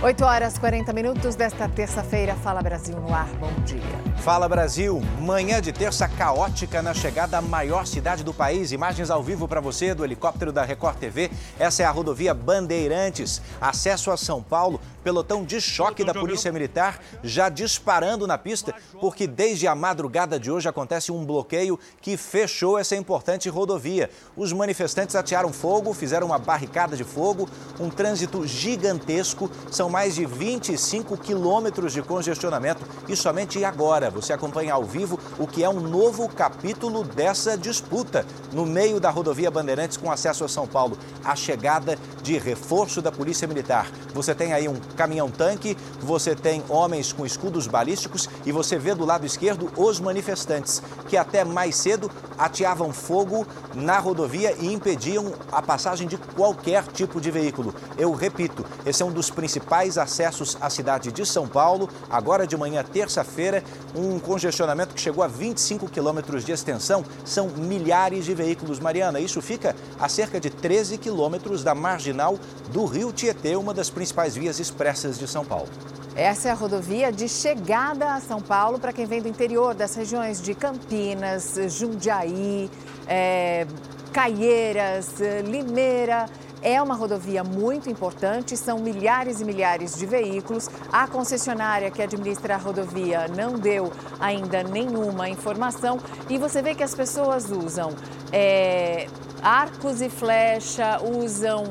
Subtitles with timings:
[0.00, 2.36] 8 horas 40 minutos desta terça-feira.
[2.36, 3.26] Fala Brasil no ar.
[3.40, 3.82] Bom dia.
[4.18, 5.02] Fala Brasil.
[5.20, 8.70] Manhã de terça caótica na chegada à maior cidade do país.
[8.70, 11.32] Imagens ao vivo para você do helicóptero da Record TV.
[11.58, 13.42] Essa é a rodovia Bandeirantes.
[13.60, 14.80] Acesso a São Paulo.
[15.08, 20.50] Pelotão de choque da Polícia Militar já disparando na pista, porque desde a madrugada de
[20.50, 24.10] hoje acontece um bloqueio que fechou essa importante rodovia.
[24.36, 27.48] Os manifestantes atearam fogo, fizeram uma barricada de fogo,
[27.80, 29.50] um trânsito gigantesco.
[29.70, 35.46] São mais de 25 quilômetros de congestionamento e somente agora você acompanha ao vivo o
[35.46, 40.48] que é um novo capítulo dessa disputa no meio da rodovia Bandeirantes com acesso a
[40.48, 40.98] São Paulo.
[41.24, 43.90] A chegada de reforço da Polícia Militar.
[44.12, 49.04] Você tem aí um caminhão-tanque, você tem homens com escudos balísticos e você vê do
[49.04, 55.62] lado esquerdo os manifestantes que até mais cedo ateavam fogo na rodovia e impediam a
[55.62, 57.72] passagem de qualquer tipo de veículo.
[57.96, 61.88] Eu repito, esse é um dos principais acessos à cidade de São Paulo.
[62.10, 63.62] Agora de manhã, terça-feira,
[63.94, 67.04] um congestionamento que chegou a 25 quilômetros de extensão.
[67.24, 68.80] São milhares de veículos.
[68.80, 72.38] Mariana, isso fica a cerca de 13 quilômetros da marginal
[72.72, 74.77] do Rio Tietê, uma das principais vias expressas
[75.18, 75.68] de São Paulo.
[76.14, 79.94] Essa é a rodovia de chegada a São Paulo para quem vem do interior das
[79.94, 82.70] regiões de Campinas, Jundiaí,
[83.06, 83.66] é,
[84.12, 86.26] Caieiras, Limeira.
[86.60, 90.68] É uma rodovia muito importante, são milhares e milhares de veículos.
[90.92, 96.82] A concessionária que administra a rodovia não deu ainda nenhuma informação e você vê que
[96.82, 97.94] as pessoas usam
[98.32, 99.06] é,
[99.40, 101.64] arcos e flecha, usam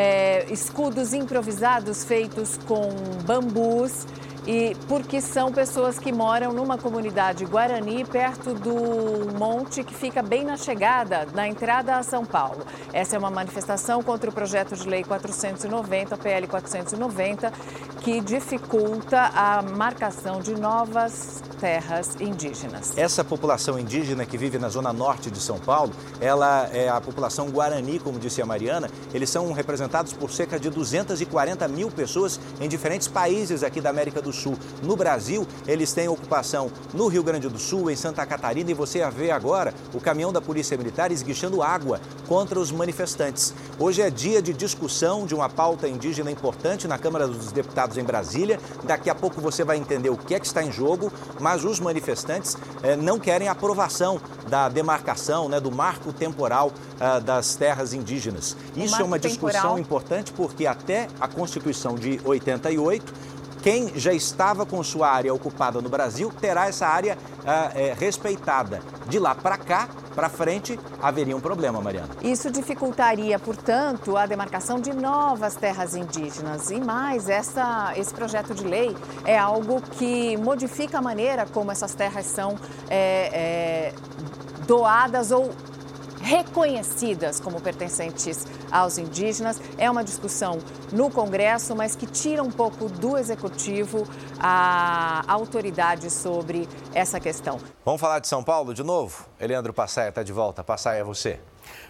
[0.00, 2.88] é, escudos improvisados feitos com
[3.26, 4.06] bambus
[4.48, 10.42] e porque são pessoas que moram numa comunidade guarani perto do monte que fica bem
[10.42, 12.64] na chegada, na entrada a São Paulo.
[12.90, 17.52] Essa é uma manifestação contra o projeto de lei 490, PL 490,
[18.00, 22.96] que dificulta a marcação de novas terras indígenas.
[22.96, 27.50] Essa população indígena que vive na zona norte de São Paulo, ela é a população
[27.50, 28.88] guarani, como disse a Mariana.
[29.12, 34.22] Eles são representados por cerca de 240 mil pessoas em diferentes países aqui da América
[34.22, 34.37] do Sul.
[34.82, 39.02] No Brasil, eles têm ocupação no Rio Grande do Sul, em Santa Catarina, e você
[39.02, 43.54] a vê agora o caminhão da Polícia Militar esguichando água contra os manifestantes.
[43.78, 48.04] Hoje é dia de discussão de uma pauta indígena importante na Câmara dos Deputados em
[48.04, 48.60] Brasília.
[48.84, 51.80] Daqui a pouco você vai entender o que é que está em jogo, mas os
[51.80, 58.56] manifestantes eh, não querem aprovação da demarcação, né, do marco temporal ah, das terras indígenas.
[58.76, 59.78] Isso é uma discussão temporal...
[59.78, 63.12] importante porque até a Constituição de 88
[63.62, 68.80] quem já estava com sua área ocupada no Brasil terá essa área ah, é, respeitada.
[69.08, 72.08] De lá para cá, para frente, haveria um problema, Mariana.
[72.22, 76.70] Isso dificultaria, portanto, a demarcação de novas terras indígenas.
[76.70, 81.94] E mais, essa, esse projeto de lei é algo que modifica a maneira como essas
[81.94, 82.56] terras são
[82.90, 83.94] é, é,
[84.66, 85.50] doadas ou
[86.28, 89.58] reconhecidas como pertencentes aos indígenas.
[89.78, 90.58] É uma discussão
[90.92, 94.06] no Congresso, mas que tira um pouco do Executivo
[94.38, 97.58] a autoridade sobre essa questão.
[97.82, 99.26] Vamos falar de São Paulo de novo?
[99.40, 100.62] Eleandro Passaia está de volta.
[100.62, 101.40] Passaia, é você.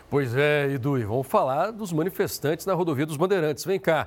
[0.09, 3.65] Pois é, Edu, e vamos falar dos manifestantes na rodovia dos Bandeirantes.
[3.65, 4.07] Vem cá.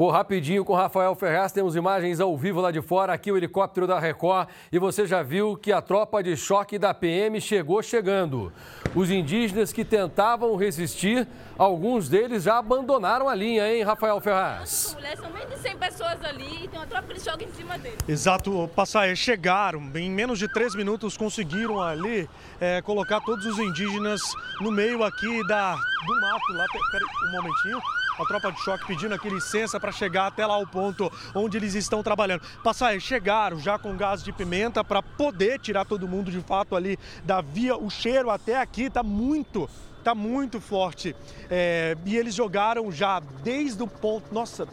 [0.00, 3.86] Vou rapidinho com Rafael Ferraz, temos imagens ao vivo lá de fora, aqui o helicóptero
[3.86, 8.50] da Record, e você já viu que a tropa de choque da PM chegou chegando.
[8.94, 11.28] Os indígenas que tentavam resistir,
[11.58, 14.94] alguns deles já abandonaram a linha, hein, Rafael Ferraz?
[14.94, 17.76] Mulher, são menos de 100 pessoas ali e tem uma tropa de choque em cima
[17.76, 17.98] deles.
[18.08, 22.26] Exato, Passaia, chegaram, em menos de três minutos conseguiram ali
[22.58, 24.22] é, colocar todos os indígenas
[24.62, 27.78] no meio aqui da, do mato, lá, peraí, um momentinho,
[28.20, 31.74] a tropa de choque pedindo aqui licença para chegar até lá o ponto onde eles
[31.74, 32.42] estão trabalhando.
[32.62, 36.98] Passar, chegaram já com gás de pimenta para poder tirar todo mundo de fato ali
[37.24, 37.76] da via.
[37.76, 39.68] O cheiro até aqui está muito
[40.04, 41.14] tá muito forte.
[41.50, 44.32] É, e eles jogaram já desde o ponto.
[44.32, 44.66] Nossa,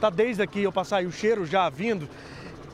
[0.00, 2.08] tá desde aqui eu passar o cheiro já vindo.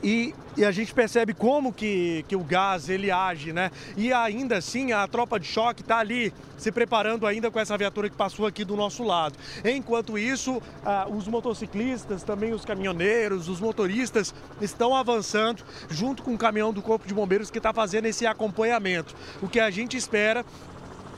[0.01, 3.69] E, e, a gente percebe como que, que o gás ele age, né?
[3.97, 8.09] E ainda assim a tropa de choque está ali se preparando ainda com essa viatura
[8.09, 9.37] que passou aqui do nosso lado.
[9.63, 16.37] Enquanto isso, ah, os motociclistas, também os caminhoneiros, os motoristas estão avançando junto com o
[16.37, 19.15] caminhão do Corpo de Bombeiros que está fazendo esse acompanhamento.
[19.41, 20.45] O que a gente espera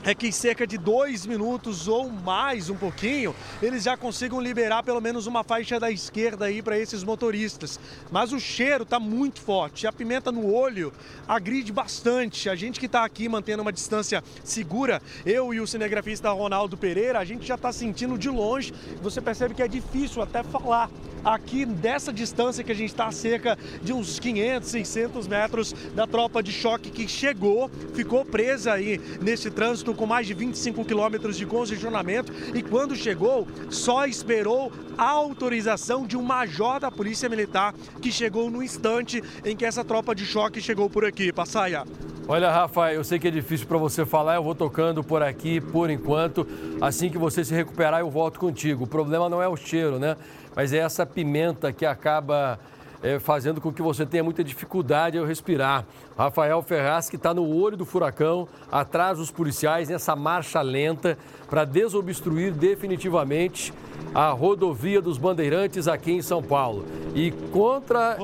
[0.04, 4.82] é que em cerca de dois minutos ou mais um pouquinho, eles já consigam liberar
[4.82, 7.78] pelo menos uma faixa da esquerda aí para esses motoristas.
[8.10, 10.92] Mas o cheiro está muito forte, a pimenta no olho
[11.28, 12.48] agride bastante.
[12.48, 17.18] A gente que está aqui mantendo uma distância segura, eu e o cinegrafista Ronaldo Pereira,
[17.18, 20.90] a gente já está sentindo de longe, você percebe que é difícil até falar
[21.24, 26.42] aqui dessa distância que a gente está cerca de uns 500, 600 metros da tropa
[26.42, 31.46] de choque que chegou, ficou presa aí nesse trânsito com mais de 25 quilômetros de
[31.46, 38.12] congestionamento e quando chegou só esperou a autorização de um major da Polícia Militar que
[38.12, 41.32] chegou no instante em que essa tropa de choque chegou por aqui.
[41.32, 41.84] Passaia.
[42.28, 45.60] Olha, Rafa, eu sei que é difícil para você falar, eu vou tocando por aqui
[45.60, 46.46] por enquanto.
[46.80, 48.84] Assim que você se recuperar, eu volto contigo.
[48.84, 50.16] O problema não é o cheiro, né?
[50.54, 52.60] Mas é essa pimenta que acaba
[53.02, 55.84] é, fazendo com que você tenha muita dificuldade ao respirar.
[56.16, 61.18] Rafael Ferraz, que está no olho do furacão, atrás dos policiais, nessa marcha lenta
[61.50, 63.72] para desobstruir definitivamente
[64.14, 66.84] a rodovia dos Bandeirantes aqui em São Paulo.
[67.14, 68.16] E contra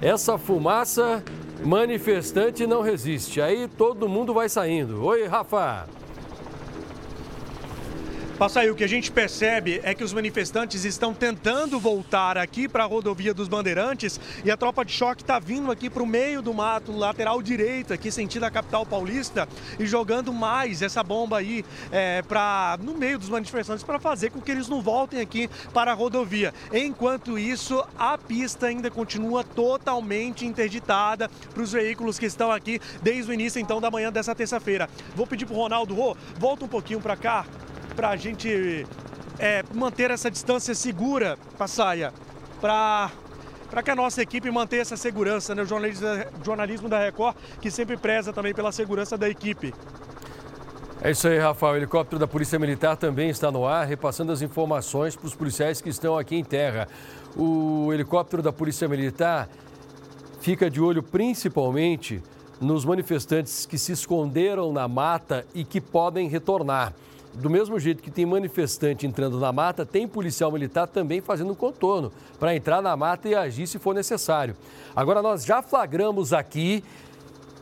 [0.00, 1.22] essa fumaça,
[1.64, 3.40] manifestante não resiste.
[3.40, 5.04] Aí todo mundo vai saindo.
[5.04, 5.86] Oi, Rafa.
[8.38, 12.68] Passa aí, o que a gente percebe é que os manifestantes estão tentando voltar aqui
[12.68, 16.06] para a rodovia dos Bandeirantes e a tropa de choque está vindo aqui para o
[16.06, 19.48] meio do mato, lateral direito, aqui sentido a capital paulista,
[19.78, 24.38] e jogando mais essa bomba aí é, pra, no meio dos manifestantes para fazer com
[24.38, 26.52] que eles não voltem aqui para a rodovia.
[26.74, 33.30] Enquanto isso, a pista ainda continua totalmente interditada para os veículos que estão aqui desde
[33.30, 34.90] o início então da manhã dessa terça-feira.
[35.14, 37.46] Vou pedir para o Ronaldo Rô, volta um pouquinho para cá
[37.96, 38.86] para a gente
[39.38, 42.12] é, manter essa distância segura, Passaia,
[42.60, 43.10] para
[43.68, 45.62] para que a nossa equipe mantenha essa segurança, né?
[45.62, 46.06] o jornalismo,
[46.44, 49.74] jornalismo da Record, que sempre preza também pela segurança da equipe.
[51.02, 51.74] É isso aí, Rafael.
[51.74, 55.80] O helicóptero da Polícia Militar também está no ar, repassando as informações para os policiais
[55.80, 56.86] que estão aqui em terra.
[57.36, 59.48] O helicóptero da Polícia Militar
[60.40, 62.22] fica de olho principalmente
[62.60, 66.94] nos manifestantes que se esconderam na mata e que podem retornar
[67.36, 72.10] do mesmo jeito que tem manifestante entrando na mata, tem policial militar também fazendo contorno
[72.38, 74.56] para entrar na mata e agir se for necessário.
[74.94, 76.82] Agora, nós já flagramos aqui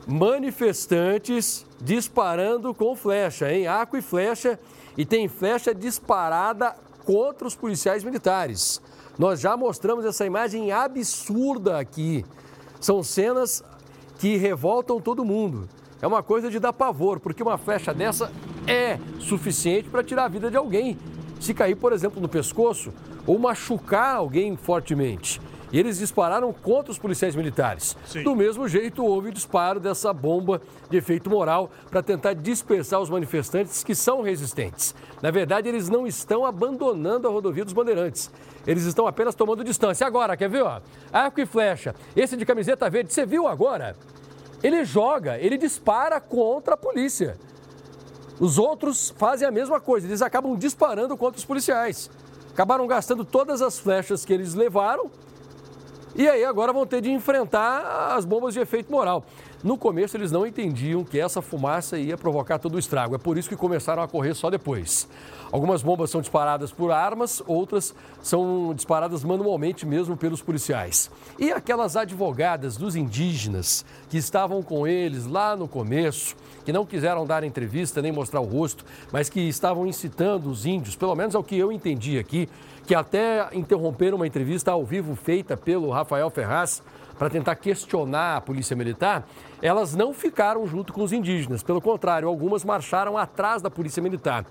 [0.07, 3.67] manifestantes disparando com flecha, hein?
[3.67, 4.59] Arco e flecha,
[4.97, 6.75] e tem flecha disparada
[7.05, 8.81] contra os policiais militares.
[9.19, 12.25] Nós já mostramos essa imagem absurda aqui.
[12.81, 13.65] São cenas
[14.19, 15.69] que revoltam todo mundo.
[16.01, 18.31] É uma coisa de dar pavor, porque uma flecha dessa
[18.67, 20.99] é suficiente para tirar a vida de alguém.
[21.41, 22.93] Se cair, por exemplo, no pescoço
[23.27, 25.41] ou machucar alguém fortemente.
[25.73, 27.97] E eles dispararam contra os policiais militares.
[28.07, 28.23] Sim.
[28.23, 33.83] Do mesmo jeito, houve disparo dessa bomba de efeito moral para tentar dispersar os manifestantes
[33.83, 34.95] que são resistentes.
[35.21, 38.31] Na verdade, eles não estão abandonando a rodovia dos Bandeirantes.
[38.65, 40.07] Eles estão apenas tomando distância.
[40.07, 40.63] Agora, quer ver?
[40.63, 40.81] Ó?
[41.13, 41.93] Arco e flecha.
[42.15, 43.97] Esse de camiseta verde, você viu agora?
[44.63, 47.37] Ele joga, ele dispara contra a polícia.
[48.41, 52.11] Os outros fazem a mesma coisa, eles acabam disparando contra os policiais.
[52.53, 55.11] Acabaram gastando todas as flechas que eles levaram
[56.17, 59.25] e aí agora vão ter de enfrentar as bombas de efeito moral.
[59.65, 63.17] No começo eles não entendiam que essa fumaça ia provocar todo o estrago.
[63.17, 65.09] É por isso que começaram a correr só depois.
[65.51, 67.93] Algumas bombas são disparadas por armas, outras
[68.23, 71.11] são disparadas manualmente mesmo pelos policiais.
[71.37, 73.85] E aquelas advogadas dos indígenas
[74.15, 78.45] que estavam com eles lá no começo, que não quiseram dar entrevista nem mostrar o
[78.45, 82.49] rosto, mas que estavam incitando os índios, pelo menos é o que eu entendi aqui,
[82.87, 86.81] que até interromperam uma entrevista ao vivo feita pelo Rafael Ferraz
[87.19, 89.27] para tentar questionar a polícia militar,
[89.61, 91.65] elas não ficaram junto com os indígenas.
[91.65, 94.47] Pelo contrário, algumas marcharam atrás da polícia militar.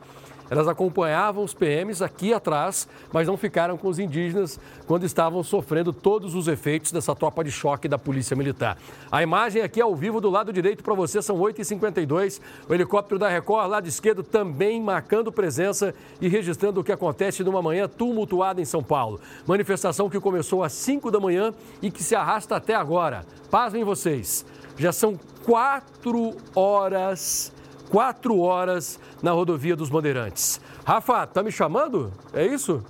[0.50, 5.91] Elas acompanhavam os PMs aqui atrás, mas não ficaram com os indígenas quando estavam sofrendo
[5.91, 8.77] todos os efeitos dessa tropa de choque da Polícia Militar.
[9.12, 12.39] A imagem aqui ao vivo do lado direito para você são 8h52.
[12.67, 17.62] O helicóptero da Record, lado esquerdo, também marcando presença e registrando o que acontece numa
[17.62, 19.19] manhã tumultuada em São Paulo.
[19.47, 23.25] Manifestação que começou às 5 da manhã e que se arrasta até agora.
[23.50, 24.45] Pasmem vocês,
[24.77, 27.51] já são quatro horas
[27.93, 30.59] quatro horas na rodovia dos Bandeirantes.
[30.83, 32.12] Rafa, tá me chamando?
[32.33, 32.83] É isso?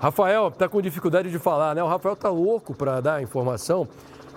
[0.00, 1.84] Rafael tá com dificuldade de falar, né?
[1.84, 3.86] O Rafael tá louco para dar informação,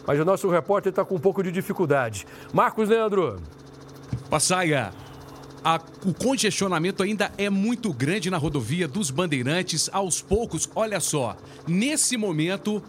[0.06, 2.28] mas o nosso repórter está com um pouco de dificuldade.
[2.54, 3.42] Marcos Leandro.
[4.30, 4.92] Passaia,
[5.64, 9.90] a, o congestionamento ainda é muito grande na rodovia dos Bandeirantes.
[9.92, 11.36] Aos poucos, olha só,
[11.68, 12.84] nesse momento,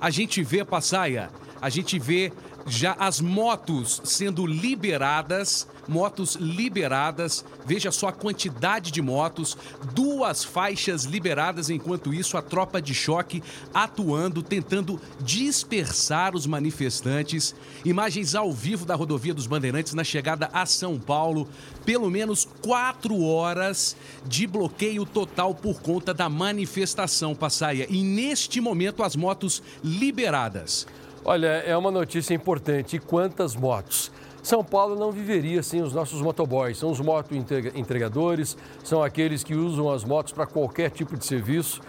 [0.00, 1.28] a gente vê, Passaia,
[1.60, 2.32] a gente vê
[2.66, 7.44] já as motos sendo liberadas, motos liberadas.
[7.66, 9.56] Veja só a quantidade de motos,
[9.92, 11.70] duas faixas liberadas.
[11.70, 13.42] Enquanto isso, a tropa de choque
[13.72, 17.54] atuando, tentando dispersar os manifestantes.
[17.84, 21.48] Imagens ao vivo da rodovia dos Bandeirantes na chegada a São Paulo.
[21.84, 27.86] Pelo menos quatro horas de bloqueio total por conta da manifestação, Passaia.
[27.90, 30.86] E neste momento, as motos liberadas.
[31.24, 32.96] Olha, é uma notícia importante.
[32.96, 34.12] E quantas motos?
[34.42, 36.76] São Paulo não viveria sem os nossos motoboys.
[36.76, 41.80] São os moto entregadores, são aqueles que usam as motos para qualquer tipo de serviço.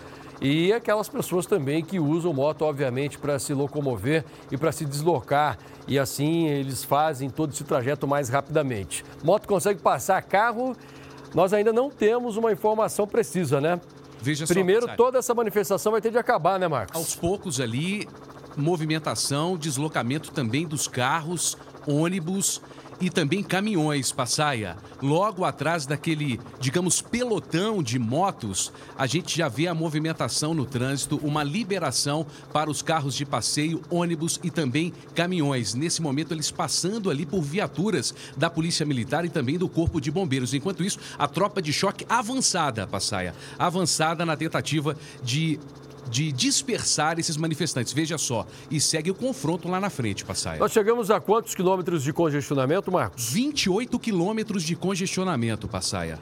[0.42, 5.58] E aquelas pessoas também que usam moto, obviamente, para se locomover e para se deslocar.
[5.86, 9.04] E assim eles fazem todo esse trajeto mais rapidamente.
[9.22, 10.76] Moto consegue passar carro,
[11.34, 13.80] nós ainda não temos uma informação precisa, né?
[14.22, 16.96] Veja Primeiro, só, toda essa manifestação vai ter de acabar, né, Marcos?
[16.96, 18.08] Aos poucos ali,
[18.58, 21.58] movimentação, deslocamento também dos carros,
[21.88, 22.62] ônibus
[23.00, 24.78] e também caminhões, Passaia.
[25.02, 31.20] Logo atrás daquele, digamos, pelotão de motos, a gente já vê a movimentação no trânsito,
[31.24, 35.74] uma liberação para os carros de passeio, ônibus e também caminhões.
[35.74, 40.12] Nesse momento, eles passando ali por viaturas da Polícia Militar e também do Corpo de
[40.12, 40.54] Bombeiros.
[40.54, 45.60] Enquanto isso, a tropa de choque avançada, Passaia, avançada na tentativa de
[46.10, 47.94] de dispersar esses manifestantes.
[47.94, 50.60] Veja só, e segue o confronto lá na frente, Passaia.
[50.60, 53.30] Nós chegamos a quantos quilômetros de congestionamento, Marcos?
[53.32, 56.20] 28 quilômetros de congestionamento, Passaia.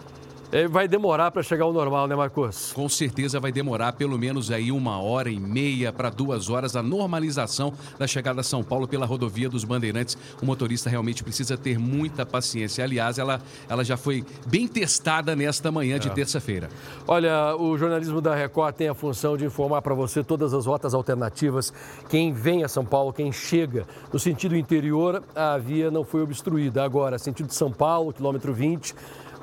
[0.54, 2.74] É, vai demorar para chegar ao normal, né, Marcos?
[2.74, 6.84] Com certeza vai demorar pelo menos aí uma hora e meia para duas horas a
[6.84, 10.16] normalização da chegada a São Paulo pela rodovia dos Bandeirantes.
[10.40, 12.84] O motorista realmente precisa ter muita paciência.
[12.84, 16.12] Aliás, ela, ela já foi bem testada nesta manhã de é.
[16.12, 16.70] terça-feira.
[17.08, 20.94] Olha, o jornalismo da Record tem a função de informar para você todas as rotas
[20.94, 21.74] alternativas.
[22.08, 26.84] Quem vem a São Paulo, quem chega no sentido interior, a via não foi obstruída.
[26.84, 28.94] Agora, sentido de São Paulo, quilômetro 20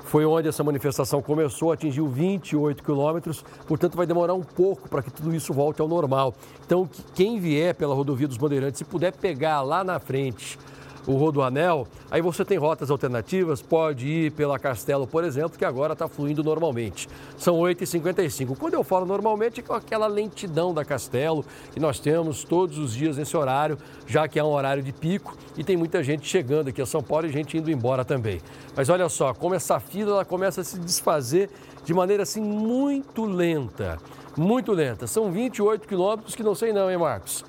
[0.05, 5.11] foi onde essa manifestação começou, atingiu 28 quilômetros, portanto vai demorar um pouco para que
[5.11, 6.33] tudo isso volte ao normal.
[6.65, 10.57] Então, quem vier pela rodovia dos Bandeirantes, se puder pegar lá na frente
[11.07, 15.93] o Rodoanel, aí você tem rotas alternativas, pode ir pela Castelo, por exemplo, que agora
[15.93, 17.09] está fluindo normalmente.
[17.37, 18.55] São 8h55.
[18.57, 22.93] Quando eu falo normalmente, é com aquela lentidão da Castelo, que nós temos todos os
[22.93, 26.69] dias nesse horário, já que é um horário de pico e tem muita gente chegando
[26.69, 28.41] aqui a São Paulo e gente indo embora também.
[28.75, 31.49] Mas olha só, como essa fila ela começa a se desfazer
[31.83, 33.97] de maneira assim muito lenta,
[34.37, 35.07] muito lenta.
[35.07, 37.43] São 28 quilômetros que não sei não, hein, Marcos?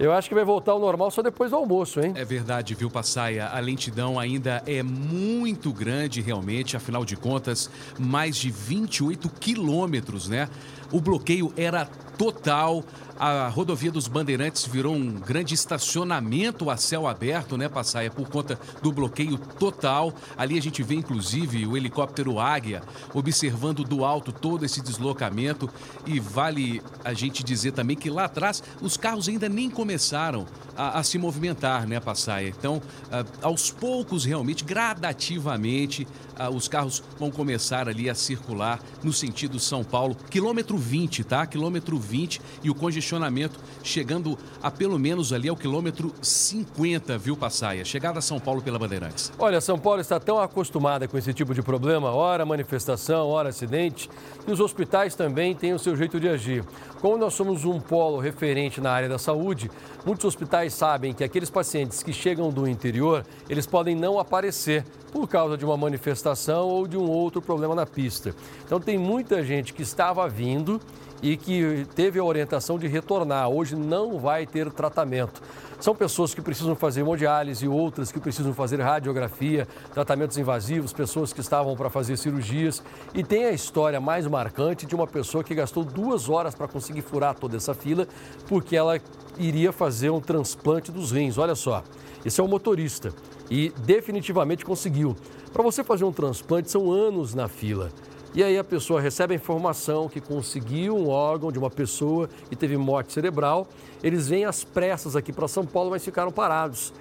[0.00, 2.14] Eu acho que vai voltar ao normal só depois do almoço, hein?
[2.16, 3.48] É verdade, viu, Passaia?
[3.48, 10.48] A lentidão ainda é muito grande, realmente, afinal de contas, mais de 28 quilômetros, né?
[10.92, 11.88] O bloqueio era
[12.20, 12.84] total.
[13.18, 18.58] A rodovia dos Bandeirantes virou um grande estacionamento a céu aberto, né, Passaia, por conta
[18.82, 20.12] do bloqueio total.
[20.38, 22.82] Ali a gente vê, inclusive, o helicóptero Águia
[23.12, 25.68] observando do alto todo esse deslocamento.
[26.06, 30.98] E vale a gente dizer também que lá atrás os carros ainda nem começaram a,
[30.98, 32.48] a se movimentar, né, Passaia?
[32.48, 32.80] Então,
[33.12, 36.06] a, aos poucos, realmente, gradativamente,
[36.38, 41.46] a, os carros vão começar ali a circular no sentido São Paulo, quilômetro 20, tá?
[41.46, 47.84] Quilômetro 20 e o congestionamento chegando a pelo menos ali ao quilômetro 50, viu, Passaia?
[47.84, 49.32] Chegada a São Paulo pela Bandeirantes.
[49.38, 54.08] Olha, São Paulo está tão acostumada com esse tipo de problema, hora manifestação, hora acidente,
[54.44, 56.64] que os hospitais também têm o seu jeito de agir.
[57.00, 59.70] Como nós somos um polo referente na área da saúde,
[60.04, 65.28] muitos hospitais sabem que aqueles pacientes que chegam do interior, eles podem não aparecer por
[65.28, 68.34] causa de uma manifestação ou de um outro problema na pista.
[68.64, 70.80] Então tem muita gente que estava vindo
[71.22, 73.48] e que teve a orientação de retornar.
[73.48, 75.42] Hoje não vai ter tratamento.
[75.78, 81.40] São pessoas que precisam fazer hemodiálise, outras que precisam fazer radiografia, tratamentos invasivos, pessoas que
[81.40, 82.82] estavam para fazer cirurgias.
[83.14, 87.00] E tem a história mais marcante de uma pessoa que gastou duas horas para conseguir
[87.00, 88.06] furar toda essa fila,
[88.46, 89.00] porque ela
[89.38, 91.38] iria fazer um transplante dos rins.
[91.38, 91.82] Olha só,
[92.26, 93.14] esse é o motorista
[93.50, 95.16] e definitivamente conseguiu.
[95.52, 97.90] Para você fazer um transplante são anos na fila.
[98.32, 102.54] E aí a pessoa recebe a informação que conseguiu um órgão de uma pessoa e
[102.54, 103.66] teve morte cerebral.
[104.04, 106.92] Eles vêm às pressas aqui para São Paulo, mas ficaram parados.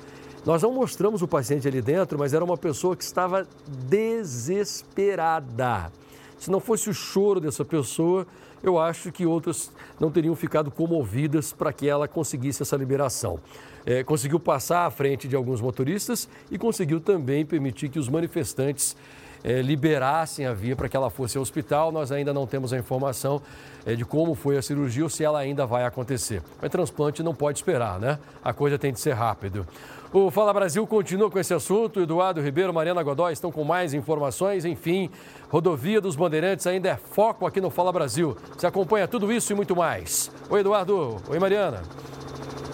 [0.44, 3.48] Nós não mostramos o paciente ali dentro, mas era uma pessoa que estava
[3.88, 5.91] desesperada.
[6.39, 8.25] Se não fosse o choro dessa pessoa,
[8.63, 13.39] eu acho que outras não teriam ficado comovidas para que ela conseguisse essa liberação.
[13.86, 18.96] É, conseguiu passar à frente de alguns motoristas e conseguiu também permitir que os manifestantes
[19.43, 21.91] é, liberassem a via para que ela fosse ao hospital.
[21.91, 23.41] Nós ainda não temos a informação
[23.86, 26.41] é, de como foi a cirurgia ou se ela ainda vai acontecer.
[26.62, 28.19] Mas transplante não pode esperar, né?
[28.43, 29.65] A coisa tem de ser rápido.
[30.12, 32.01] O Fala Brasil continua com esse assunto.
[32.01, 34.65] Eduardo Ribeiro, Mariana Godoy estão com mais informações.
[34.65, 35.10] Enfim,
[35.50, 38.36] rodovia dos Bandeirantes ainda é foco aqui no Fala Brasil.
[38.58, 40.31] Você acompanha tudo isso e muito mais.
[40.50, 41.17] Oi, Eduardo.
[41.29, 41.84] Oi, Mariana.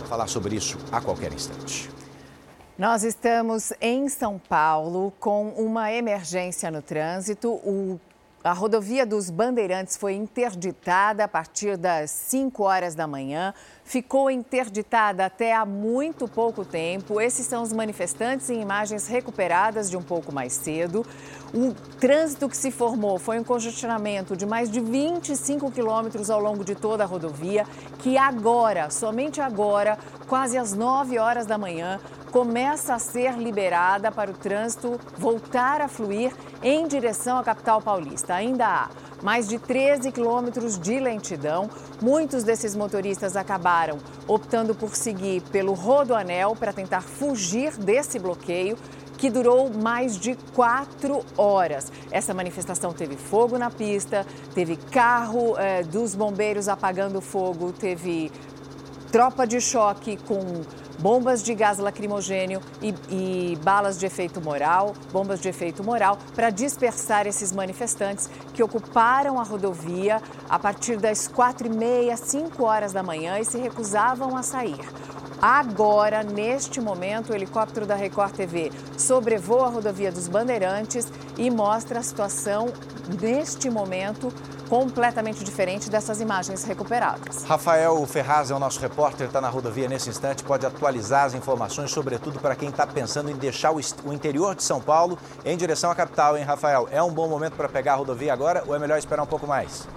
[0.08, 1.95] Falar sobre isso a qualquer instante.
[2.78, 7.50] Nós estamos em São Paulo com uma emergência no trânsito.
[7.50, 7.98] O
[8.46, 13.56] a rodovia dos Bandeirantes foi interditada a partir das 5 horas da manhã.
[13.84, 17.20] Ficou interditada até há muito pouco tempo.
[17.20, 21.04] Esses são os manifestantes em imagens recuperadas de um pouco mais cedo.
[21.56, 26.64] O trânsito que se formou foi um congestionamento de mais de 25 quilômetros ao longo
[26.64, 27.66] de toda a rodovia,
[27.98, 32.00] que agora, somente agora, quase às 9 horas da manhã,
[32.36, 38.34] começa a ser liberada para o trânsito voltar a fluir em direção à capital paulista.
[38.34, 38.90] Ainda há
[39.24, 41.70] mais de 13 quilômetros de lentidão.
[42.02, 48.78] Muitos desses motoristas acabaram optando por seguir pelo Rodoanel para tentar fugir desse bloqueio
[49.18, 51.90] que durou mais de quatro horas.
[52.12, 58.30] Essa manifestação teve fogo na pista, teve carro eh, dos bombeiros apagando fogo, teve
[59.10, 60.64] tropa de choque com
[61.00, 66.50] bombas de gás lacrimogênio e, e, balas de efeito moral, bombas de efeito moral, para
[66.50, 72.94] dispersar esses manifestantes que ocuparam a rodovia a partir das quatro e meia, cinco horas
[72.94, 74.80] da manhã e se recusavam a sair.
[75.42, 82.00] Agora, neste momento, o helicóptero da Record TV sobrevoa a rodovia dos Bandeirantes e mostra
[82.00, 82.68] a situação
[83.22, 84.34] neste momento
[84.70, 87.44] completamente diferente dessas imagens recuperadas.
[87.44, 91.92] Rafael Ferraz é o nosso repórter, está na rodovia nesse instante, pode atualizar as informações,
[91.92, 95.96] sobretudo para quem está pensando em deixar o interior de São Paulo em direção à
[95.96, 96.88] capital, hein, Rafael?
[96.92, 99.48] É um bom momento para pegar a rodovia agora ou é melhor esperar um pouco
[99.48, 99.88] mais?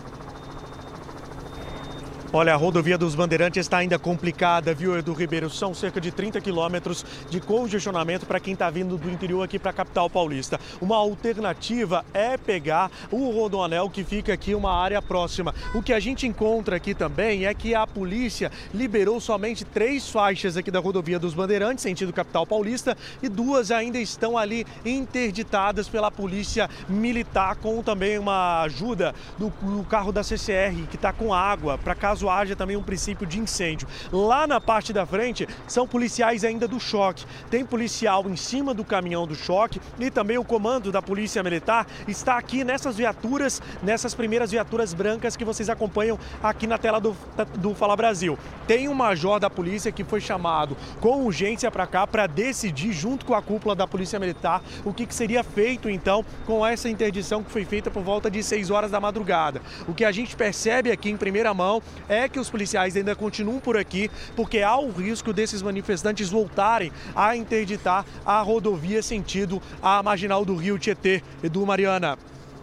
[2.30, 5.48] Olha, a rodovia dos Bandeirantes está ainda complicada, viu, Edu Ribeiro?
[5.48, 9.70] São cerca de 30 quilômetros de congestionamento para quem está vindo do interior aqui para
[9.70, 10.60] a capital paulista.
[10.78, 15.54] Uma alternativa é pegar o Rodoanel que fica aqui uma área próxima.
[15.74, 20.58] O que a gente encontra aqui também é que a polícia liberou somente três faixas
[20.58, 26.10] aqui da rodovia dos Bandeirantes, sentido capital paulista, e duas ainda estão ali interditadas pela
[26.10, 31.78] polícia militar, com também uma ajuda do, do carro da CCR, que está com água,
[31.78, 33.86] para caso caso haja também um princípio de incêndio.
[34.12, 37.24] Lá na parte da frente são policiais ainda do choque.
[37.50, 41.86] Tem policial em cima do caminhão do choque e também o comando da Polícia Militar
[42.08, 47.16] está aqui nessas viaturas, nessas primeiras viaturas brancas que vocês acompanham aqui na tela do,
[47.56, 48.36] do Fala Brasil.
[48.66, 53.24] Tem um major da polícia que foi chamado com urgência para cá para decidir, junto
[53.24, 57.42] com a cúpula da Polícia Militar, o que, que seria feito então com essa interdição
[57.42, 59.62] que foi feita por volta de 6 horas da madrugada.
[59.86, 63.60] O que a gente percebe aqui em primeira mão é que os policiais ainda continuam
[63.60, 70.02] por aqui, porque há o risco desses manifestantes voltarem a interditar a rodovia sentido a
[70.02, 71.22] marginal do Rio Tietê.
[71.42, 72.18] Edu Mariana.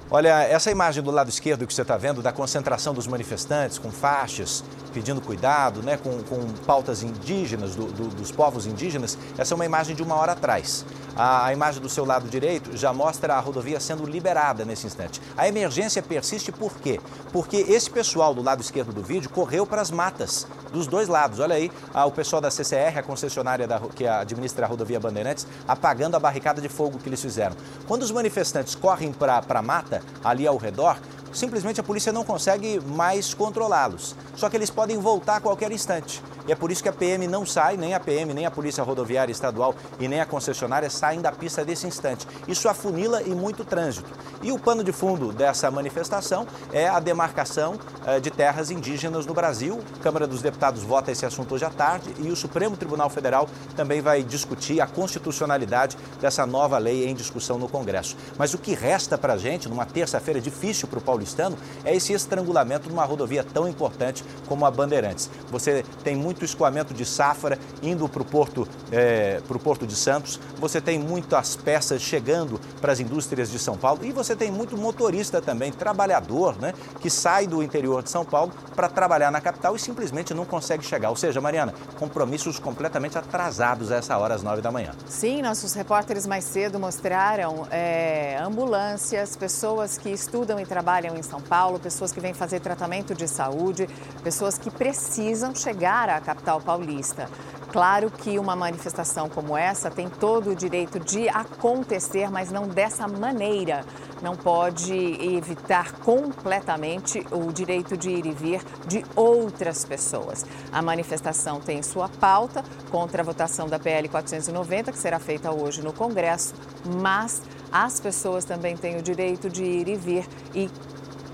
[0.10, 3.92] Olha, essa imagem do lado esquerdo que você está vendo, da concentração dos manifestantes com
[3.92, 4.64] faixas,
[4.96, 9.66] pedindo cuidado, né, com, com pautas indígenas, do, do, dos povos indígenas, essa é uma
[9.66, 10.86] imagem de uma hora atrás.
[11.18, 15.22] A, a, imagem do seu lado direito já mostra a rodovia sendo liberada nesse instante.
[15.36, 17.02] A emergência persiste por quê?
[17.34, 21.40] Porque esse pessoal do lado esquerdo do vídeo correu para as matas dos dois lados.
[21.40, 26.16] Olha aí, o pessoal da CCR, a concessionária da, que administra a rodovia Bandeirantes, apagando
[26.16, 27.56] a barricada de fogo que eles fizeram.
[27.86, 30.98] Quando os manifestantes correm para a mata, ali ao redor,
[31.36, 34.16] simplesmente a polícia não consegue mais controlá-los.
[34.36, 36.22] Só que eles podem voltar a qualquer instante.
[36.48, 38.84] E é por isso que a PM não sai, nem a PM, nem a Polícia
[38.84, 42.28] Rodoviária Estadual e nem a concessionária saem da pista desse instante.
[42.48, 44.10] Isso afunila e muito trânsito.
[44.42, 49.34] E o pano de fundo dessa manifestação é a demarcação eh, de terras indígenas no
[49.34, 49.82] Brasil.
[50.00, 53.48] A Câmara dos Deputados vota esse assunto hoje à tarde e o Supremo Tribunal Federal
[53.76, 58.16] também vai discutir a constitucionalidade dessa nova lei em discussão no Congresso.
[58.38, 62.14] Mas o que resta para a gente, numa terça-feira difícil para o paulistano, é esse
[62.14, 65.30] estrangulamento numa rodovia tão importante como a Bandeirantes.
[65.50, 70.40] Você tem muito muito escoamento de safra indo para o porto, é, porto de Santos,
[70.60, 74.78] você tem muitas peças chegando para as indústrias de São Paulo e você tem muito
[74.78, 79.76] motorista também, trabalhador, né, que sai do interior de São Paulo para trabalhar na capital
[79.76, 81.10] e simplesmente não consegue chegar.
[81.10, 84.92] Ou seja, Mariana, compromissos completamente atrasados a essa hora, às nove da manhã.
[85.08, 91.40] Sim, nossos repórteres mais cedo mostraram é, ambulâncias, pessoas que estudam e trabalham em São
[91.40, 93.88] Paulo, pessoas que vêm fazer tratamento de saúde,
[94.22, 97.30] pessoas que precisam chegar à capital paulista.
[97.72, 103.08] Claro que uma manifestação como essa tem todo o direito de acontecer, mas não dessa
[103.08, 103.84] maneira.
[104.22, 110.46] Não pode evitar completamente o direito de ir e vir de outras pessoas.
[110.72, 115.82] A manifestação tem sua pauta contra a votação da PL 490, que será feita hoje
[115.82, 116.54] no Congresso,
[117.02, 120.70] mas as pessoas também têm o direito de ir e vir e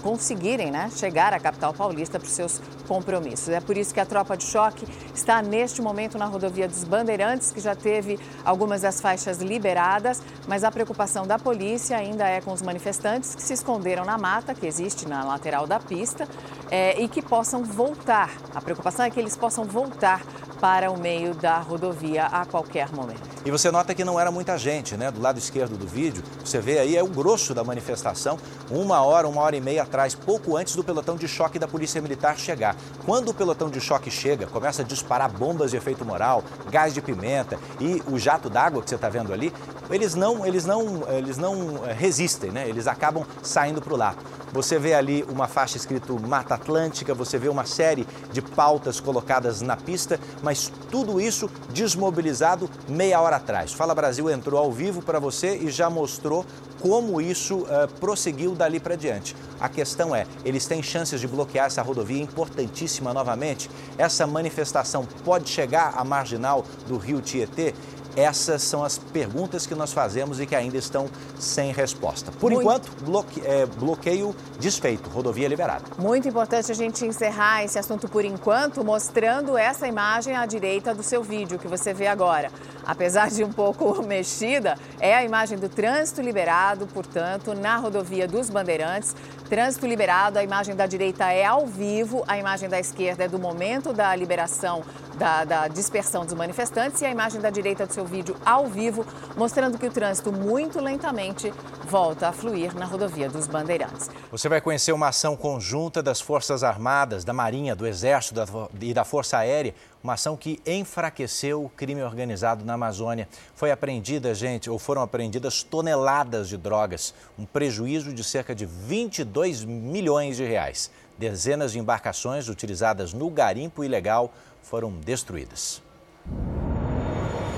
[0.02, 3.50] conseguirem né, chegar à capital paulista para os seus compromissos.
[3.50, 7.52] É por isso que a tropa de choque está neste momento na rodovia dos Bandeirantes,
[7.52, 12.52] que já teve algumas das faixas liberadas, mas a preocupação da polícia ainda é com
[12.52, 16.28] os manifestantes que se esconderam na mata que existe na lateral da pista
[16.70, 18.32] é, e que possam voltar.
[18.54, 20.22] A preocupação é que eles possam voltar
[20.60, 23.31] para o meio da rodovia a qualquer momento.
[23.44, 25.10] E você nota que não era muita gente, né?
[25.10, 28.38] Do lado esquerdo do vídeo, você vê aí é o grosso da manifestação,
[28.70, 32.00] uma hora, uma hora e meia atrás, pouco antes do pelotão de choque da Polícia
[32.00, 32.76] Militar chegar.
[33.04, 37.02] Quando o pelotão de choque chega, começa a disparar bombas de efeito moral, gás de
[37.02, 39.52] pimenta e o jato d'água que você está vendo ali,
[39.90, 42.70] eles não, eles não, eles não eh, resistem, né?
[42.70, 44.18] Eles acabam saindo para o lado.
[44.54, 49.62] Você vê ali uma faixa escrito Mata Atlântica, você vê uma série de pautas colocadas
[49.62, 53.74] na pista, mas tudo isso desmobilizado meia hora atrás.
[53.74, 56.46] Fala Brasil entrou ao vivo para você e já mostrou
[56.80, 59.36] como isso uh, prosseguiu dali para diante.
[59.60, 63.70] A questão é, eles têm chances de bloquear essa rodovia importantíssima novamente?
[63.98, 67.74] Essa manifestação pode chegar à marginal do rio Tietê?
[68.16, 72.32] Essas são as perguntas que nós fazemos e que ainda estão sem resposta.
[72.32, 72.62] Por Muito...
[72.62, 73.42] enquanto, bloque...
[73.46, 75.84] é, bloqueio desfeito, rodovia liberada.
[75.98, 81.04] Muito importante a gente encerrar esse assunto por enquanto, mostrando essa imagem à direita do
[81.04, 82.52] seu vídeo que você vê agora.
[82.86, 88.50] Apesar de um pouco mexida, é a imagem do trânsito liberado, portanto, na rodovia dos
[88.50, 89.16] Bandeirantes.
[89.50, 93.40] Trânsito liberado, a imagem da direita é ao vivo, a imagem da esquerda é do
[93.40, 94.84] momento da liberação
[95.22, 99.06] da, da, dispersão dos manifestantes e a imagem da direita do seu vídeo ao vivo,
[99.38, 101.54] mostrando que o trânsito muito lentamente
[101.86, 104.10] volta a fluir na rodovia dos Bandeirantes.
[104.32, 108.42] Você vai conhecer uma ação conjunta das Forças Armadas, da Marinha, do Exército
[108.82, 113.30] e da Força Aérea, uma ação que enfraqueceu o crime organizado na Amazônia.
[113.54, 119.64] Foi apreendida, gente, ou foram apreendidas toneladas de drogas, um prejuízo de cerca de 22
[119.64, 120.90] milhões de reais.
[121.20, 125.82] Dezenas de embarcações utilizadas no garimpo ilegal foram destruídas.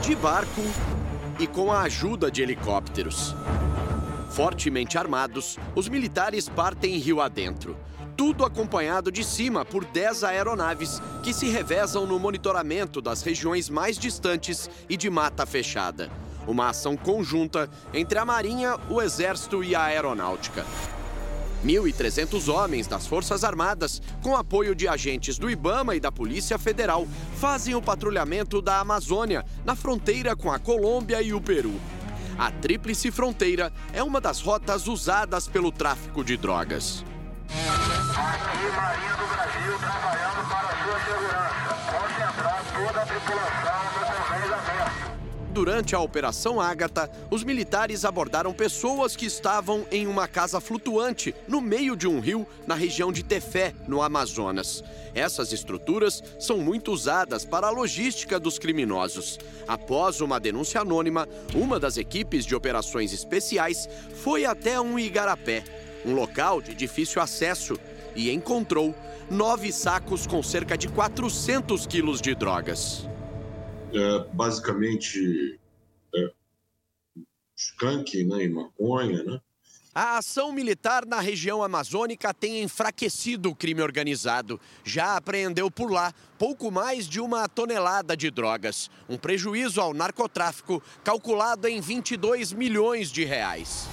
[0.02, 0.62] De barco
[1.39, 3.36] e com a ajuda de helicópteros.
[4.30, 7.78] Fortemente armados, os militares partem rio adentro.
[8.18, 13.98] Tudo acompanhado de cima por 10 aeronaves que se revezam no monitoramento das regiões mais
[13.98, 16.10] distantes e de mata fechada.
[16.48, 20.66] Uma ação conjunta entre a Marinha, o Exército e a Aeronáutica.
[21.63, 27.08] 1.300 homens das Forças Armadas, com apoio de agentes do Ibama e da Polícia Federal,
[27.39, 31.80] fazem o patrulhamento da Amazônia, na fronteira com a Colômbia e o Peru.
[32.38, 37.06] A Tríplice Fronteira é uma das rotas usadas pelo tráfico de drogas.
[37.45, 41.73] Aqui, Marinha do Brasil, trabalhando para a sua segurança.
[41.91, 43.62] Concentrar toda a tripulação.
[45.54, 51.62] Durante a Operação Ágata, os militares abordaram pessoas que estavam em uma casa flutuante no
[51.62, 54.84] meio de um rio na região de Tefé, no Amazonas.
[55.13, 59.38] Essas estruturas são muito usadas para a logística dos criminosos.
[59.68, 63.88] Após uma denúncia anônima, uma das equipes de operações especiais
[64.24, 65.63] foi até um igarapé,
[66.04, 67.80] um local de difícil acesso,
[68.16, 68.96] e encontrou
[69.30, 73.12] nove sacos com cerca de 400 quilos de drogas
[73.94, 75.60] é, basicamente
[76.16, 76.32] é,
[77.56, 79.42] skunk né, e maconha, né?
[79.96, 84.60] A ação militar na região amazônica tem enfraquecido o crime organizado.
[84.84, 88.90] Já apreendeu por lá pouco mais de uma tonelada de drogas.
[89.08, 93.88] Um prejuízo ao narcotráfico calculado em 22 milhões de reais.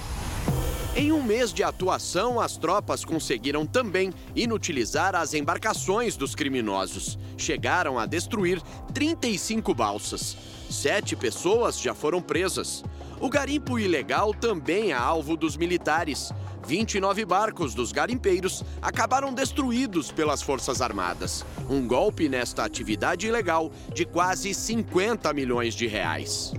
[0.93, 7.17] Em um mês de atuação, as tropas conseguiram também inutilizar as embarcações dos criminosos.
[7.37, 8.61] Chegaram a destruir
[8.93, 10.35] 35 balsas.
[10.69, 12.83] Sete pessoas já foram presas.
[13.21, 16.33] O garimpo ilegal também é alvo dos militares.
[16.67, 21.45] 29 barcos dos garimpeiros acabaram destruídos pelas Forças Armadas.
[21.69, 26.51] Um golpe nesta atividade ilegal de quase 50 milhões de reais.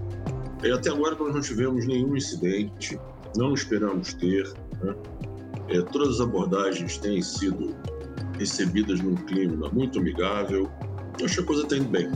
[0.62, 2.98] E até agora nós não tivemos nenhum incidente
[3.36, 4.52] não esperamos ter.
[4.82, 4.94] Né?
[5.68, 7.74] É, todas as abordagens têm sido
[8.38, 10.70] recebidas num clima muito amigável.
[11.18, 12.10] Eu acho que a coisa está indo bem.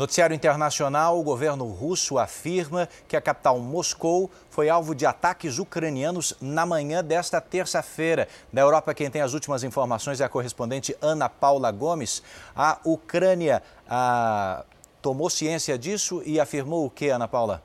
[0.00, 6.34] Noticiário internacional: o governo russo afirma que a capital Moscou foi alvo de ataques ucranianos
[6.40, 8.26] na manhã desta terça-feira.
[8.50, 12.22] Na Europa, quem tem as últimas informações é a correspondente Ana Paula Gomes.
[12.56, 14.64] A Ucrânia ah,
[15.00, 17.62] tomou ciência disso e afirmou o que, Ana Paula?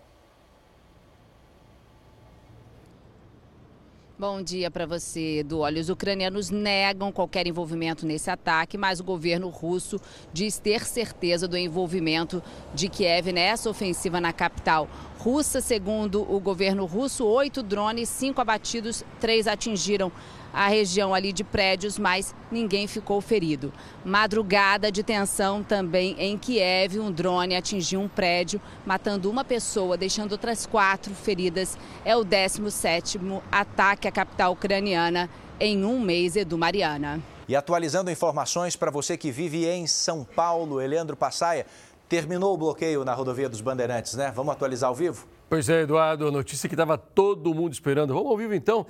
[4.17, 5.59] Bom dia para você, Edu.
[5.59, 9.99] Olha, os ucranianos negam qualquer envolvimento nesse ataque, mas o governo russo
[10.31, 12.41] diz ter certeza do envolvimento
[12.73, 14.87] de Kiev nessa ofensiva na capital
[15.19, 15.59] russa.
[15.59, 20.09] Segundo o governo russo, oito drones, cinco abatidos, três atingiram
[20.55, 23.73] a região ali de prédios, mas ninguém ficou ferido.
[24.05, 30.31] Madrugada de tensão também em Kiev, um drone atingiu um prédio, matando uma pessoa, deixando
[30.31, 31.77] outras quatro feridas.
[32.05, 37.21] É o 17º ataque à capital ucraniana em um mês, Edu Mariana.
[37.47, 41.65] E atualizando informações para você que vive em São Paulo, Eleandro Passaia,
[42.07, 44.31] terminou o bloqueio na rodovia dos Bandeirantes, né?
[44.33, 45.27] Vamos atualizar ao vivo?
[45.47, 48.15] Pois é, Eduardo, notícia que estava todo mundo esperando.
[48.15, 48.83] Vamos ao vivo então.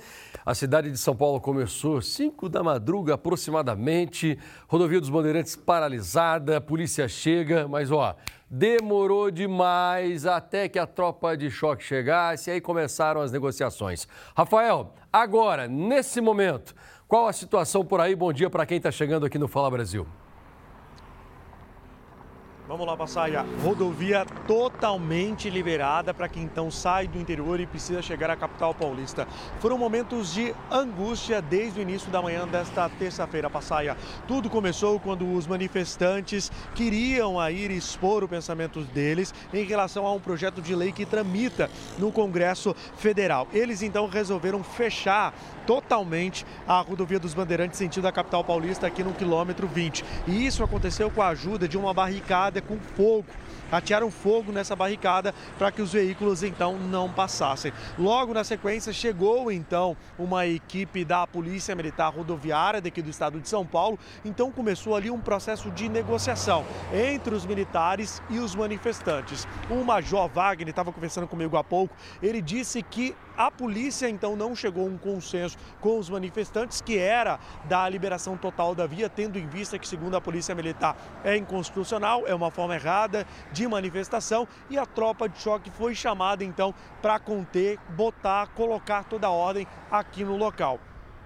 [0.44, 4.38] A cidade de São Paulo começou 5 da madruga aproximadamente.
[4.66, 8.16] Rodovia dos Bandeirantes paralisada, polícia chega, mas ó,
[8.48, 14.08] demorou demais até que a tropa de choque chegasse e aí começaram as negociações.
[14.34, 16.74] Rafael, agora, nesse momento,
[17.06, 18.16] qual a situação por aí?
[18.16, 20.06] Bom dia para quem está chegando aqui no Fala Brasil.
[22.68, 23.46] Vamos lá, Passaia.
[23.62, 29.24] Rodovia totalmente liberada para quem então sai do interior e precisa chegar à capital paulista.
[29.60, 33.96] Foram momentos de angústia desde o início da manhã desta terça-feira, Passaia.
[34.26, 40.18] Tudo começou quando os manifestantes queriam ir expor o pensamento deles em relação a um
[40.18, 43.46] projeto de lei que tramita no Congresso Federal.
[43.52, 45.32] Eles então resolveram fechar
[45.66, 50.04] totalmente a rodovia dos Bandeirantes sentido a capital paulista aqui no quilômetro 20.
[50.26, 53.26] E isso aconteceu com a ajuda de uma barricada com fogo
[53.70, 57.72] atearam fogo nessa barricada para que os veículos então não passassem.
[57.98, 63.48] Logo na sequência chegou então uma equipe da Polícia Militar Rodoviária daqui do estado de
[63.48, 69.46] São Paulo, então começou ali um processo de negociação entre os militares e os manifestantes.
[69.70, 74.54] O Major Wagner estava conversando comigo há pouco, ele disse que a polícia então não
[74.54, 79.38] chegou a um consenso com os manifestantes, que era da liberação total da via, tendo
[79.38, 84.48] em vista que, segundo a Polícia Militar, é inconstitucional, é uma forma errada de manifestação
[84.70, 89.66] e a tropa de choque foi chamada então para conter, botar, colocar toda a ordem
[89.90, 90.80] aqui no local.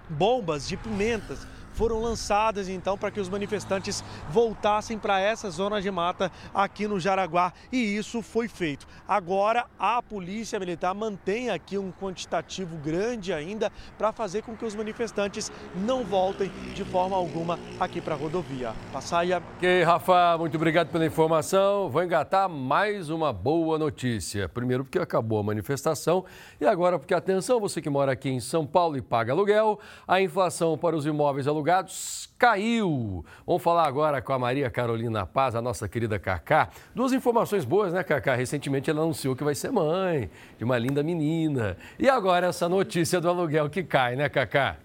[0.09, 1.47] Bombas de pimentas
[1.81, 6.99] foram lançadas então para que os manifestantes voltassem para essa zona de mata aqui no
[6.99, 8.85] Jaraguá e isso foi feito.
[9.07, 14.75] Agora a Polícia Militar mantém aqui um quantitativo grande ainda para fazer com que os
[14.75, 18.73] manifestantes não voltem de forma alguma aqui para a rodovia.
[18.93, 19.41] Passaia.
[19.57, 21.89] Ok, Rafa, muito obrigado pela informação.
[21.89, 24.47] Vou engatar mais uma boa notícia.
[24.47, 26.25] Primeiro porque acabou a manifestação
[26.59, 30.21] e agora porque atenção, você que mora aqui em São Paulo e paga aluguel, a
[30.21, 31.70] inflação para os imóveis alugados
[32.37, 33.25] caiu.
[33.45, 36.69] Vamos falar agora com a Maria Carolina Paz, a nossa querida Cacá.
[36.93, 38.35] Duas informações boas, né, Cacá?
[38.35, 41.77] Recentemente ela anunciou que vai ser mãe de uma linda menina.
[41.99, 44.77] E agora essa notícia do aluguel que cai, né, Cacá?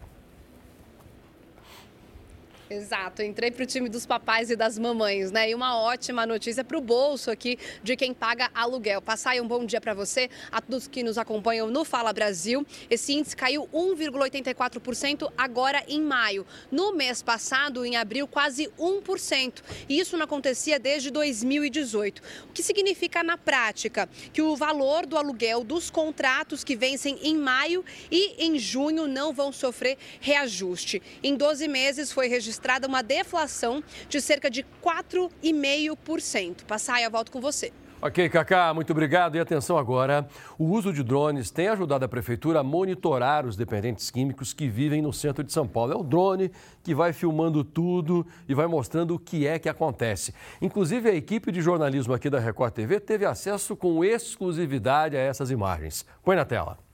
[2.68, 5.50] Exato, entrei para o time dos papais e das mamães, né?
[5.50, 9.00] E uma ótima notícia para o bolso aqui de quem paga aluguel.
[9.00, 12.66] Passar um bom dia para você, a todos que nos acompanham no Fala Brasil.
[12.90, 16.44] Esse índice caiu 1,84% agora em maio.
[16.68, 19.62] No mês passado, em abril, quase 1%.
[19.88, 22.20] E isso não acontecia desde 2018.
[22.50, 27.37] O que significa na prática que o valor do aluguel dos contratos que vencem em
[27.37, 31.00] maio e em junho não vão sofrer reajuste.
[31.22, 36.64] Em 12 meses foi registrado registrada uma deflação de cerca de 4,5%.
[36.66, 37.73] Passaia, volto com você.
[38.01, 39.37] Ok, Cacá, muito obrigado.
[39.37, 44.11] E atenção agora: o uso de drones tem ajudado a Prefeitura a monitorar os dependentes
[44.11, 45.92] químicos que vivem no centro de São Paulo.
[45.92, 46.51] É o drone
[46.83, 50.35] que vai filmando tudo e vai mostrando o que é que acontece.
[50.61, 55.51] Inclusive, a equipe de jornalismo aqui da Record TV teve acesso com exclusividade a essas
[55.51, 56.05] imagens.
[56.23, 56.86] Põe na tela.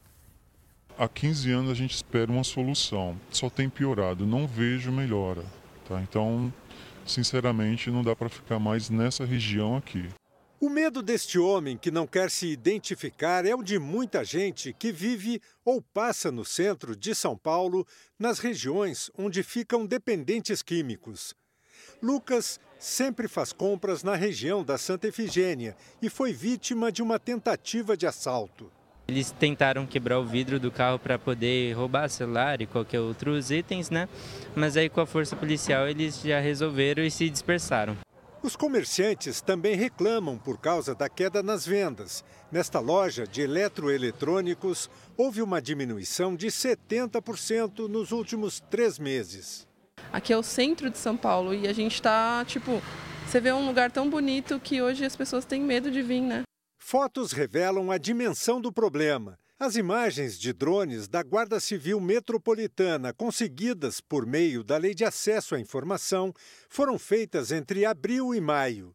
[0.98, 5.42] Há 15 anos a gente espera uma solução, só tem piorado, não vejo melhora.
[5.88, 6.00] Tá?
[6.02, 6.52] Então,
[7.06, 10.08] sinceramente, não dá para ficar mais nessa região aqui.
[10.60, 14.92] O medo deste homem que não quer se identificar é o de muita gente que
[14.92, 17.86] vive ou passa no centro de São Paulo,
[18.18, 21.34] nas regiões onde ficam dependentes químicos.
[22.00, 27.96] Lucas sempre faz compras na região da Santa Efigênia e foi vítima de uma tentativa
[27.96, 28.70] de assalto.
[29.08, 33.90] Eles tentaram quebrar o vidro do carro para poder roubar celular e qualquer outros itens,
[33.90, 34.08] né?
[34.54, 37.96] Mas aí com a força policial eles já resolveram e se dispersaram.
[38.42, 42.24] Os comerciantes também reclamam por causa da queda nas vendas.
[42.50, 49.66] Nesta loja de eletroeletrônicos, houve uma diminuição de 70% nos últimos três meses.
[50.12, 52.82] Aqui é o centro de São Paulo e a gente está, tipo,
[53.24, 56.42] você vê um lugar tão bonito que hoje as pessoas têm medo de vir, né?
[56.84, 59.38] Fotos revelam a dimensão do problema.
[59.56, 65.54] As imagens de drones da Guarda Civil Metropolitana, conseguidas por meio da Lei de Acesso
[65.54, 66.34] à Informação,
[66.68, 68.94] foram feitas entre abril e maio.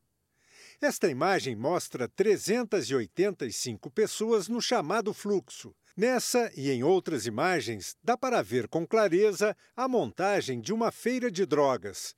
[0.81, 5.73] Esta imagem mostra 385 pessoas no chamado fluxo.
[5.95, 11.31] Nessa e em outras imagens, dá para ver com clareza a montagem de uma feira
[11.31, 12.13] de drogas.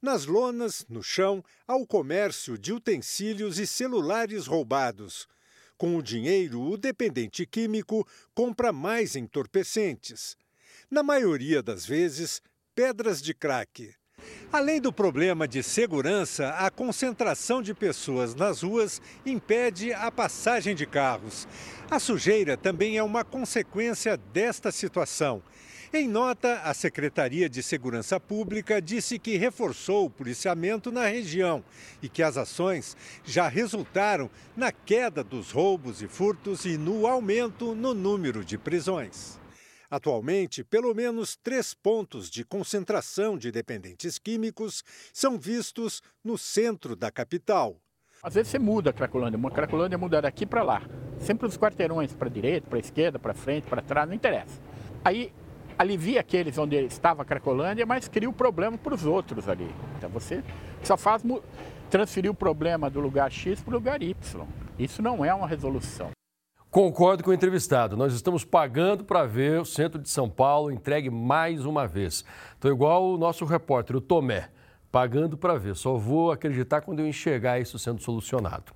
[0.00, 5.26] Nas lonas, no chão, há o comércio de utensílios e celulares roubados.
[5.76, 10.36] Com o dinheiro, o dependente químico compra mais entorpecentes.
[10.88, 12.40] Na maioria das vezes,
[12.76, 13.92] pedras de crack.
[14.52, 20.86] Além do problema de segurança, a concentração de pessoas nas ruas impede a passagem de
[20.86, 21.46] carros.
[21.90, 25.42] A sujeira também é uma consequência desta situação.
[25.90, 31.64] Em nota, a Secretaria de Segurança Pública disse que reforçou o policiamento na região
[32.02, 37.74] e que as ações já resultaram na queda dos roubos e furtos e no aumento
[37.74, 39.40] no número de prisões.
[39.90, 47.10] Atualmente, pelo menos três pontos de concentração de dependentes químicos são vistos no centro da
[47.10, 47.80] capital.
[48.22, 50.82] Às vezes você muda a Cracolândia, a Cracolândia muda daqui para lá.
[51.18, 54.60] Sempre os quarteirões para direita, para esquerda, para frente, para trás, não interessa.
[55.02, 55.32] Aí
[55.78, 59.70] alivia aqueles onde estava a Cracolândia, mas cria o problema para os outros ali.
[59.96, 60.42] Então você
[60.82, 61.22] só faz
[61.88, 64.46] transferir o problema do lugar X para o lugar Y.
[64.78, 66.10] Isso não é uma resolução.
[66.70, 67.96] Concordo com o entrevistado.
[67.96, 72.24] Nós estamos pagando para ver o centro de São Paulo entregue mais uma vez.
[72.52, 74.50] Estou igual o nosso repórter, o Tomé,
[74.92, 75.74] pagando para ver.
[75.74, 78.72] Só vou acreditar quando eu enxergar isso sendo solucionado.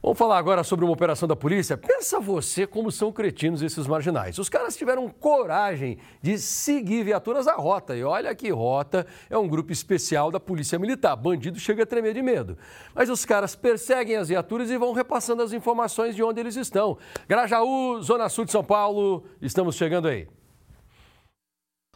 [0.00, 1.76] Vamos falar agora sobre uma operação da polícia?
[1.76, 4.38] Pensa você como são cretinos esses marginais.
[4.38, 7.96] Os caras tiveram coragem de seguir viaturas à rota.
[7.96, 11.16] E olha que rota é um grupo especial da Polícia Militar.
[11.16, 12.56] Bandido chega a tremer de medo.
[12.94, 16.96] Mas os caras perseguem as viaturas e vão repassando as informações de onde eles estão.
[17.28, 20.28] Grajaú, Zona Sul de São Paulo, estamos chegando aí.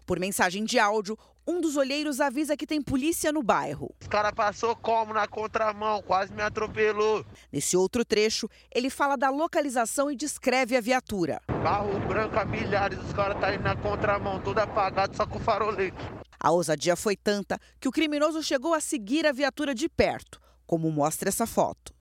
[0.05, 3.95] Por mensagem de áudio, um dos olheiros avisa que tem polícia no bairro.
[4.01, 7.25] Os cara passou como na contramão, quase me atropelou.
[7.53, 11.41] Nesse outro trecho, ele fala da localização e descreve a viatura.
[11.63, 15.97] Carro branco a milhares, os caras tá indo na contramão, todo apagado, só com farolete.
[16.39, 20.91] A ousadia foi tanta que o criminoso chegou a seguir a viatura de perto, como
[20.91, 21.95] mostra essa foto.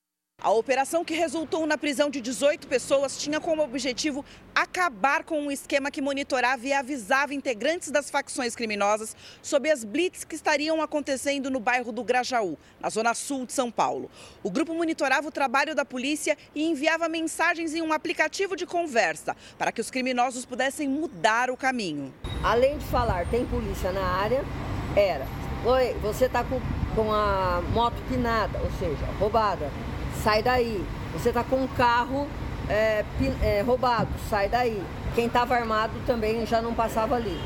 [0.44, 4.26] A operação que resultou na prisão de 18 pessoas tinha como objetivo
[4.56, 10.24] acabar com um esquema que monitorava e avisava integrantes das facções criminosas sobre as blitz
[10.24, 14.10] que estariam acontecendo no bairro do Grajaú, na zona sul de São Paulo.
[14.42, 19.38] O grupo monitorava o trabalho da polícia e enviava mensagens em um aplicativo de conversa
[19.60, 22.12] para que os criminosos pudessem mudar o caminho.
[22.44, 24.44] Além de falar tem polícia na área,
[24.96, 25.28] era:
[25.64, 26.60] Oi, você está com,
[26.96, 29.70] com a moto pinada, ou seja, roubada
[30.24, 30.86] sai daí.
[31.14, 32.28] Você está com um carro
[32.70, 33.04] é,
[33.42, 34.82] é, roubado, sai daí.
[35.16, 37.38] Quem estava armado também já não passava ali.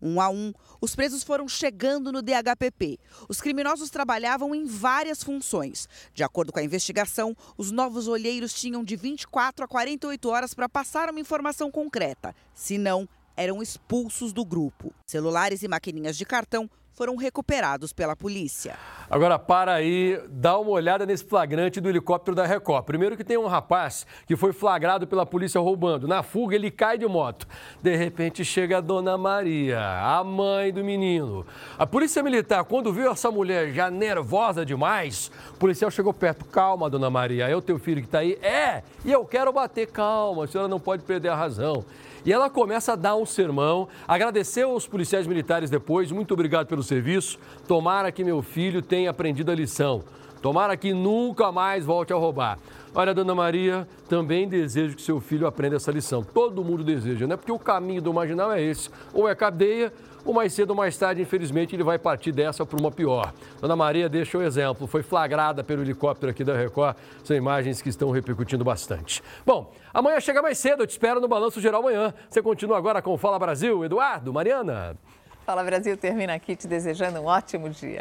[0.00, 2.98] Um a um, os presos foram chegando no DHPP.
[3.28, 5.88] Os criminosos trabalhavam em várias funções.
[6.12, 10.68] De acordo com a investigação, os novos olheiros tinham de 24 a 48 horas para
[10.68, 12.34] passar uma informação concreta.
[12.52, 14.92] Se não, eram expulsos do grupo.
[15.06, 18.76] Celulares e maquininhas de cartão foram recuperados pela polícia.
[19.10, 22.84] Agora para aí, dá uma olhada nesse flagrante do helicóptero da Record.
[22.84, 26.06] Primeiro que tem um rapaz que foi flagrado pela polícia roubando.
[26.06, 27.46] Na fuga ele cai de moto.
[27.82, 31.46] De repente chega a dona Maria, a mãe do menino.
[31.78, 36.44] A polícia militar, quando viu essa mulher já nervosa demais, o policial chegou perto.
[36.44, 38.34] Calma, dona Maria, é o teu filho que está aí?
[38.42, 39.90] É, e eu quero bater.
[39.90, 41.84] Calma, a senhora não pode perder a razão.
[42.24, 46.82] E ela começa a dar um sermão, agradeceu aos policiais militares depois, muito obrigado pelo
[46.82, 47.38] serviço.
[47.66, 50.04] Tomara que meu filho tenha aprendido a lição.
[50.40, 52.58] Tomara que nunca mais volte a roubar.
[52.94, 56.22] Olha, dona Maria, também desejo que seu filho aprenda essa lição.
[56.22, 57.36] Todo mundo deseja, né?
[57.36, 59.92] Porque o caminho do marginal é esse: ou é cadeia
[60.24, 63.32] ou mais cedo ou mais tarde, infelizmente, ele vai partir dessa para uma pior.
[63.60, 67.88] Dona Maria deixa o exemplo, foi flagrada pelo helicóptero aqui da Record, são imagens que
[67.88, 69.22] estão repercutindo bastante.
[69.44, 72.14] Bom, amanhã chega mais cedo, eu te espero no Balanço Geral amanhã.
[72.30, 74.96] Você continua agora com o Fala Brasil, Eduardo, Mariana.
[75.44, 78.00] Fala Brasil termina aqui te desejando um ótimo dia.